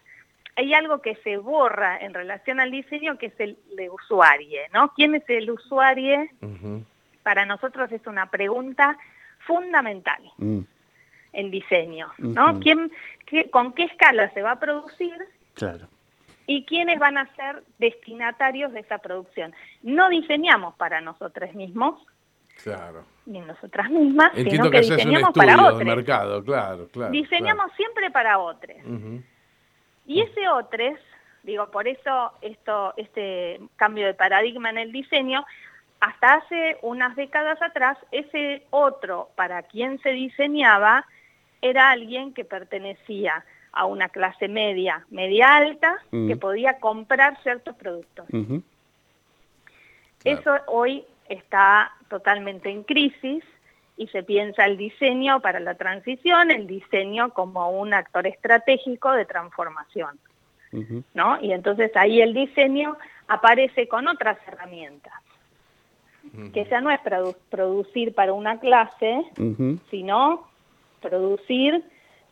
hay 0.56 0.74
algo 0.74 1.01
que 1.01 1.16
se 1.18 1.38
borra 1.38 1.98
en 1.98 2.13
relación 2.13 2.60
al 2.60 2.72
diseño 2.72 3.18
que 3.18 3.28
es 3.28 3.40
el 3.40 3.58
de 3.75 3.90
usuario, 3.90 4.62
¿no? 4.74 4.94
¿Quién 4.94 5.16
es 5.16 5.24
el 5.30 5.50
usuario? 5.50 6.28
Para 7.24 7.46
nosotros 7.46 7.92
es 7.92 8.06
una 8.08 8.30
pregunta 8.30 8.98
fundamental. 9.46 10.22
Mm. 10.38 10.62
El 11.34 11.50
diseño, 11.50 12.12
¿no? 12.18 12.60
¿Quién, 12.60 12.92
¿Con 13.51 13.72
qué 13.72 13.84
escala 13.84 14.30
se 14.34 14.42
va 14.42 14.51
a 14.51 14.60
producir? 14.60 15.16
Claro. 15.54 15.88
¿Y 16.46 16.66
quiénes 16.66 17.00
van 17.00 17.18
a 17.18 17.34
ser 17.36 17.63
destinatarios 17.78 18.74
de 18.74 18.82
esa 18.82 18.98
producción? 18.98 19.54
No 19.82 20.10
diseñamos 20.10 20.75
para 20.75 21.00
nosotros 21.00 21.54
mismos, 21.56 22.06
Claro. 22.63 23.03
Ni 23.25 23.39
nosotras 23.39 23.89
mismas, 23.89 24.32
sino 24.36 24.70
que, 24.70 24.82
diseñamos 24.82 25.32
para 25.34 25.63
otros. 25.63 25.84
mercado, 25.84 26.44
claro, 26.44 26.88
claro. 26.91 27.12
Diseñamos 27.12 27.72
siempre 27.75 28.10
para 28.12 28.39
otros. 28.39 28.77
Y 30.06 30.22
ese 30.22 30.48
otros, 30.50 31.00
digo, 31.44 31.70
por 31.72 31.88
eso 31.88 32.34
esto, 32.41 32.94
este 32.98 33.60
cambio 33.75 34.08
de 34.08 34.13
paradigma 34.13 34.70
en 34.70 34.80
el 34.80 34.91
diseño, 34.91 35.46
hasta 36.00 36.36
hace 36.36 36.77
unas 36.82 37.15
décadas 37.15 37.62
atrás, 37.62 37.98
ese 38.12 38.63
otro 38.72 39.30
para 39.36 39.62
quien 39.63 40.00
se 40.00 40.10
diseñaba 40.10 41.06
era 41.62 41.91
alguien 41.91 42.34
que 42.34 42.44
pertenecía 42.44 43.46
a 43.72 43.86
una 43.86 44.10
clase 44.10 44.48
media, 44.48 45.06
media 45.12 45.56
alta, 45.56 45.98
que 46.10 46.36
podía 46.36 46.80
comprar 46.80 47.41
ciertos 47.44 47.75
productos. 47.75 48.25
Eso 50.24 50.56
hoy 50.68 51.06
está 51.30 51.91
totalmente 52.12 52.70
en 52.70 52.84
crisis 52.84 53.44
y 53.98 54.08
se 54.08 54.22
piensa 54.22 54.65
el 54.65 54.77
diseño 54.77 55.39
para 55.39 55.60
la 55.60 55.75
transición, 55.75 56.51
el 56.51 56.68
diseño 56.68 57.34
como 57.34 57.72
un 57.72 57.94
actor 57.94 58.27
estratégico 58.27 59.13
de 59.13 59.25
transformación. 59.25 60.20
¿no? 61.13 61.41
Y 61.41 61.51
entonces 61.51 61.91
ahí 61.96 62.22
el 62.22 62.34
diseño 62.34 62.98
aparece 63.27 63.88
con 63.88 64.08
otras 64.08 64.38
herramientas, 64.48 65.13
que 66.53 66.65
ya 66.65 66.80
no 66.82 66.91
es 66.91 67.00
producir 67.50 68.13
para 68.13 68.34
una 68.34 68.60
clase, 68.60 69.24
sino 69.89 70.47
producir 71.02 71.84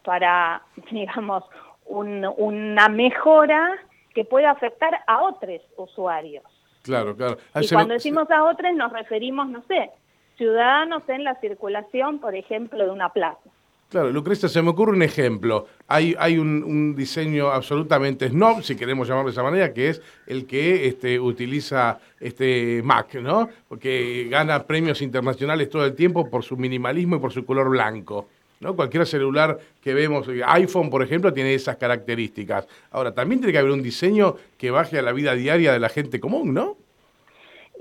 para, 0.03 0.61
digamos, 0.91 1.43
una 1.85 2.89
mejora 2.89 3.77
que 4.13 4.25
pueda 4.25 4.51
afectar 4.51 4.99
a 5.07 5.21
otros 5.21 5.61
usuarios. 5.77 6.43
Claro, 6.89 7.15
claro. 7.15 7.37
y 7.61 7.67
cuando 7.67 7.93
decimos 7.93 8.29
a 8.31 8.43
otros 8.43 8.73
nos 8.75 8.91
referimos, 8.91 9.47
no 9.49 9.63
sé, 9.67 9.91
ciudadanos 10.37 11.03
en 11.07 11.23
la 11.23 11.35
circulación, 11.35 12.19
por 12.19 12.35
ejemplo, 12.35 12.83
de 12.83 12.89
una 12.89 13.09
plaza. 13.09 13.49
Claro, 13.89 14.11
Lucrecia, 14.11 14.47
se 14.47 14.61
me 14.61 14.69
ocurre 14.69 14.91
un 14.91 15.01
ejemplo. 15.01 15.65
Hay, 15.87 16.15
hay 16.19 16.37
un, 16.37 16.95
diseño 16.95 17.49
absolutamente 17.49 18.29
snob, 18.29 18.61
si 18.61 18.75
queremos 18.75 19.07
llamarlo 19.07 19.29
de 19.29 19.33
esa 19.33 19.41
manera, 19.41 19.73
que 19.73 19.89
es 19.89 20.01
el 20.27 20.45
que 20.45 20.87
este, 20.87 21.19
utiliza 21.19 21.99
este 22.19 22.81
Mac, 22.83 23.15
¿no? 23.15 23.49
Porque 23.67 24.27
gana 24.29 24.63
premios 24.67 25.01
internacionales 25.01 25.69
todo 25.71 25.85
el 25.85 25.95
tiempo 25.95 26.29
por 26.29 26.43
su 26.43 26.55
minimalismo 26.55 27.15
y 27.15 27.19
por 27.19 27.33
su 27.33 27.43
color 27.45 27.69
blanco. 27.69 28.27
¿No? 28.59 28.75
Cualquier 28.75 29.05
celular 29.05 29.57
que 29.81 29.93
vemos, 29.93 30.27
eh, 30.27 30.41
iPhone 30.45 30.89
por 30.89 31.01
ejemplo, 31.03 31.33
tiene 31.33 31.53
esas 31.53 31.77
características. 31.77 32.67
Ahora, 32.91 33.13
también 33.13 33.39
tiene 33.39 33.53
que 33.53 33.59
haber 33.59 33.71
un 33.71 33.81
diseño 33.81 34.35
que 34.57 34.71
baje 34.71 34.99
a 34.99 35.01
la 35.01 35.11
vida 35.11 35.33
diaria 35.33 35.73
de 35.73 35.79
la 35.79 35.89
gente 35.89 36.19
común, 36.19 36.53
¿no? 36.53 36.77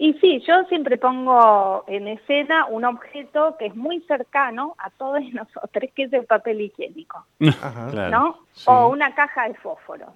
Y 0.01 0.15
sí, 0.21 0.41
yo 0.47 0.63
siempre 0.69 0.97
pongo 0.97 1.85
en 1.89 2.07
escena 2.07 2.67
un 2.67 2.85
objeto 2.85 3.57
que 3.59 3.67
es 3.67 3.75
muy 3.75 4.01
cercano 4.03 4.77
a 4.79 4.91
todos 4.91 5.21
nosotros, 5.33 5.91
que 5.95 6.05
es 6.05 6.13
el 6.13 6.25
papel 6.25 6.61
higiénico, 6.61 7.27
¿no? 7.41 8.39
O 8.67 8.89
una 8.89 9.15
caja 9.15 9.49
de 9.49 9.55
fósforo. 9.55 10.13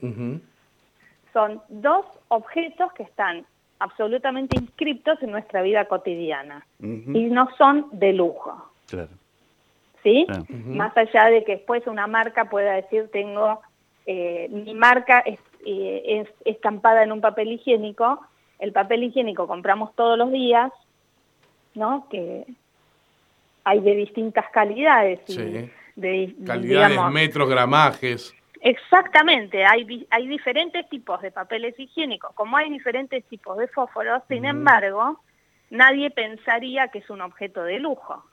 Son 1.33 1.61
dos 1.69 2.07
objetos 2.29 2.93
que 2.93 3.03
están 3.03 3.45
absolutamente 3.81 4.57
inscriptos 4.57 5.21
en 5.23 5.33
nuestra 5.33 5.63
vida 5.63 5.87
cotidiana 5.87 6.65
y 6.79 7.25
no 7.25 7.49
son 7.59 7.89
de 7.91 8.13
lujo. 8.13 8.71
Claro. 8.87 9.09
¿Sí? 10.03 10.27
Más 10.49 10.97
allá 10.97 11.27
de 11.27 11.45
que 11.45 11.57
después 11.57 11.87
una 11.87 12.07
marca 12.07 12.47
pueda 12.47 12.75
decir, 12.75 13.09
tengo, 13.13 13.61
eh, 14.07 14.49
mi 14.51 14.75
marca 14.75 15.23
eh, 15.25 15.39
es, 16.05 16.29
estampada 16.45 17.03
en 17.03 17.13
un 17.13 17.21
papel 17.21 17.53
higiénico, 17.53 18.21
el 18.59 18.73
papel 18.73 19.05
higiénico 19.05 19.47
compramos 19.47 19.95
todos 19.95 20.19
los 20.19 20.31
días, 20.31 20.73
¿no? 21.75 22.07
Que 22.11 22.45
hay 23.65 23.81
de 23.81 23.95
distintas 23.95 24.47
calidades. 24.51 25.21
Sí. 25.27 25.71
de, 25.95 26.35
calidades, 26.47 27.01
metros, 27.13 27.49
gramajes. 27.49 28.35
Exactamente, 28.61 29.65
hay, 29.65 30.07
hay 30.11 30.29
diferentes 30.29 30.89
tipos 30.89 31.21
de 31.21 31.33
papeles 31.33 31.79
higiénicos, 31.79 32.33
como 32.35 32.57
hay 32.57 32.71
diferentes 32.71 33.25
tipos 33.25 33.59
de 33.59 33.67
fósforos, 33.67 34.23
sin 34.29 34.45
embargo, 34.45 35.21
nadie 35.71 36.11
pensaría 36.11 36.87
que 36.89 37.01
es 37.01 37.11
un 37.11 37.23
objeto 37.23 37.65
de 37.65 37.81
lujo. 37.81 38.25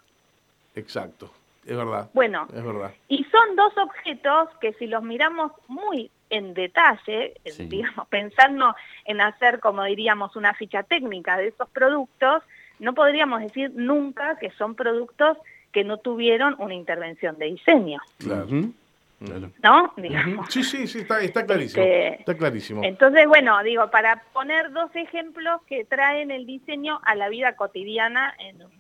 Exacto. 0.76 1.32
Es 1.66 1.76
verdad. 1.76 2.10
Bueno, 2.14 2.48
es 2.54 2.64
verdad. 2.64 2.92
y 3.08 3.24
son 3.26 3.56
dos 3.56 3.78
objetos 3.78 4.50
que 4.62 4.74
si 4.74 4.88
los 4.88 5.04
miramos 5.04 5.52
muy 5.68 6.10
en 6.30 6.54
detalle, 6.54 7.34
digamos, 7.58 8.08
pensando 8.08 8.76
en 9.06 9.22
hacer, 9.22 9.60
como 9.60 9.84
diríamos, 9.84 10.36
una 10.36 10.54
ficha 10.54 10.84
técnica 10.84 11.38
de 11.38 11.48
esos 11.48 11.70
productos, 11.70 12.44
no 12.80 12.94
podríamos 12.94 13.42
decir 13.42 13.72
nunca 13.76 14.38
que 14.38 14.52
son 14.52 14.76
productos 14.76 15.38
que 15.72 15.84
no 15.84 15.98
tuvieron 15.98 16.56
una 16.60 16.74
intervención 16.74 17.38
de 17.38 17.46
diseño. 17.46 18.00
Claro. 18.18 18.48
¿No? 19.62 19.94
Digamos. 19.98 20.48
Sí, 20.50 20.64
sí, 20.64 20.88
sí, 20.88 21.00
está, 21.00 21.20
está 21.20 21.46
clarísimo. 21.46 21.84
Este, 21.84 22.20
está 22.22 22.38
clarísimo. 22.38 22.84
Entonces, 22.84 23.28
bueno, 23.28 23.62
digo, 23.64 23.92
para 23.92 24.24
poner 24.34 24.72
dos 24.72 24.96
ejemplos 24.96 25.62
que 25.68 25.84
traen 25.84 26.32
el 26.32 26.46
diseño 26.46 27.02
a 27.04 27.16
la 27.16 27.28
vida 27.28 27.56
cotidiana 27.56 28.34
en 28.40 28.64
un 28.64 28.79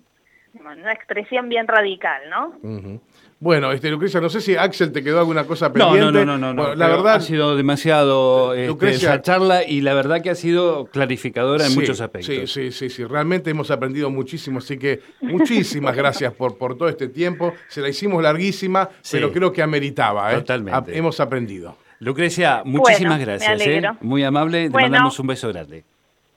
una 0.53 0.93
expresión 0.93 1.49
bien 1.49 1.67
radical, 1.67 2.21
¿no? 2.29 2.99
Bueno, 3.41 3.71
este, 3.71 3.89
Lucrecia, 3.89 4.19
no 4.19 4.29
sé 4.29 4.41
si 4.41 4.57
Axel 4.57 4.91
te 4.91 5.01
quedó 5.01 5.19
alguna 5.19 5.45
cosa 5.45 5.71
pendiente. 5.71 6.11
No, 6.11 6.25
no, 6.25 6.37
no, 6.37 6.53
no. 6.53 6.75
la 6.75 6.87
verdad 6.87 7.15
ha 7.15 7.21
sido 7.21 7.55
demasiado 7.55 8.53
este, 8.53 8.89
esa 8.91 9.21
charla 9.21 9.63
y 9.63 9.79
la 9.79 9.93
verdad 9.93 10.21
que 10.21 10.29
ha 10.29 10.35
sido 10.35 10.87
clarificadora 10.87 11.65
en 11.65 11.73
muchos 11.73 12.01
aspectos. 12.01 12.35
Sí, 12.35 12.47
sí, 12.47 12.71
sí, 12.71 12.89
sí. 12.89 13.05
Realmente 13.05 13.49
hemos 13.49 13.71
aprendido 13.71 14.09
muchísimo, 14.09 14.59
así 14.59 14.77
que 14.77 14.99
muchísimas 15.21 15.95
gracias 15.95 16.33
por, 16.33 16.57
por 16.57 16.77
todo 16.77 16.89
este 16.89 17.07
tiempo. 17.07 17.53
Se 17.69 17.79
la 17.79 17.87
hicimos 17.87 18.21
larguísima, 18.21 18.89
pero 19.09 19.31
creo 19.31 19.53
que 19.53 19.61
ameritaba. 19.61 20.33
¿eh? 20.33 20.35
Totalmente. 20.35 20.97
hemos 20.97 21.19
aprendido. 21.21 21.77
Lucrecia, 21.99 22.63
muchísimas 22.65 23.19
gracias. 23.19 23.61
¿eh? 23.61 23.81
Muy 24.01 24.23
amable. 24.23 24.69
Te 24.69 24.73
mandamos 24.75 25.17
un 25.17 25.27
beso 25.27 25.47
grande. 25.49 25.85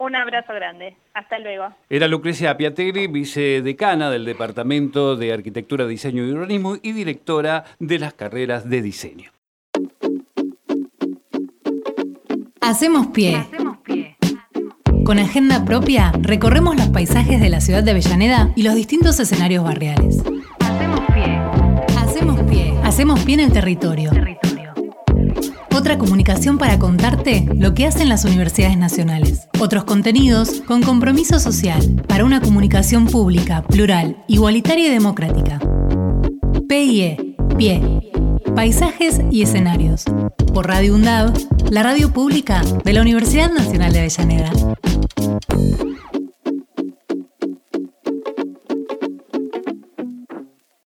Un 0.02 0.16
abrazo 0.16 0.52
grande. 0.52 0.96
Hasta 1.14 1.38
luego. 1.38 1.68
Era 1.88 2.08
Lucrecia 2.08 2.56
Piategri, 2.56 3.06
vicedecana 3.06 4.10
del 4.10 4.24
Departamento 4.24 5.14
de 5.14 5.32
Arquitectura, 5.32 5.86
Diseño 5.86 6.26
y 6.26 6.32
Urbanismo 6.32 6.74
y 6.82 6.90
directora 6.90 7.62
de 7.78 8.00
las 8.00 8.12
carreras 8.12 8.68
de 8.68 8.82
diseño. 8.82 9.30
Hacemos 12.60 13.06
pie. 13.08 13.36
Hacemos 13.36 13.78
pie. 13.84 14.16
Con 15.04 15.20
agenda 15.20 15.64
propia, 15.64 16.10
recorremos 16.20 16.74
los 16.74 16.88
paisajes 16.88 17.40
de 17.40 17.48
la 17.48 17.60
ciudad 17.60 17.84
de 17.84 17.92
Avellaneda 17.92 18.50
y 18.56 18.64
los 18.64 18.74
distintos 18.74 19.20
escenarios 19.20 19.62
barriales. 19.62 20.20
Hacemos 20.58 21.00
pie. 21.14 21.38
Hacemos 21.96 22.40
pie. 22.50 22.74
Hacemos 22.82 23.20
pie 23.20 23.34
en 23.34 23.40
el 23.40 23.52
territorio. 23.52 24.10
Otra 25.72 25.96
comunicación 25.96 26.58
para 26.58 26.80
contarte 26.80 27.46
lo 27.54 27.72
que 27.72 27.86
hacen 27.86 28.08
las 28.08 28.24
universidades 28.24 28.76
nacionales. 28.76 29.48
Otros 29.62 29.84
contenidos 29.84 30.60
con 30.66 30.82
compromiso 30.82 31.38
social 31.38 32.02
para 32.08 32.24
una 32.24 32.40
comunicación 32.40 33.06
pública, 33.06 33.62
plural, 33.62 34.20
igualitaria 34.26 34.88
y 34.88 34.90
democrática. 34.90 35.60
PIE, 36.68 37.36
pie. 37.56 38.02
Paisajes 38.56 39.20
y 39.30 39.42
escenarios. 39.42 40.02
Por 40.52 40.66
Radio 40.66 40.96
UNDAV, 40.96 41.32
la 41.70 41.84
radio 41.84 42.12
pública 42.12 42.62
de 42.84 42.92
la 42.92 43.02
Universidad 43.02 43.52
Nacional 43.52 43.92
de 43.92 44.00
Avellaneda. 44.00 44.50